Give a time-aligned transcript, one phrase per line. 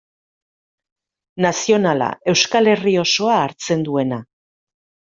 [1.47, 4.25] Nazionala, Euskal Herri osoa hartzen duena.